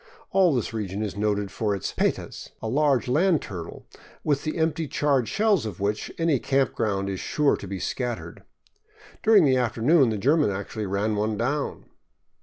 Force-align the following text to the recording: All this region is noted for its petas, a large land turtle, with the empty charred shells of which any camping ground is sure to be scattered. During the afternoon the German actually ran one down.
All 0.31 0.55
this 0.55 0.73
region 0.73 1.03
is 1.03 1.15
noted 1.15 1.51
for 1.51 1.75
its 1.75 1.93
petas, 1.93 2.49
a 2.59 2.67
large 2.67 3.07
land 3.07 3.39
turtle, 3.39 3.85
with 4.23 4.43
the 4.43 4.57
empty 4.57 4.87
charred 4.87 5.27
shells 5.29 5.63
of 5.67 5.79
which 5.79 6.11
any 6.17 6.39
camping 6.39 6.73
ground 6.73 7.07
is 7.07 7.19
sure 7.19 7.55
to 7.57 7.67
be 7.67 7.77
scattered. 7.77 8.41
During 9.21 9.45
the 9.45 9.57
afternoon 9.57 10.09
the 10.09 10.17
German 10.17 10.49
actually 10.49 10.87
ran 10.87 11.15
one 11.15 11.37
down. 11.37 11.85